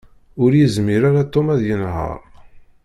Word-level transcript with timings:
Ur 0.43 0.51
yezmir 0.59 1.01
ara 1.09 1.23
Tom 1.33 1.47
ad 1.53 1.61
yenheṛ. 1.67 2.17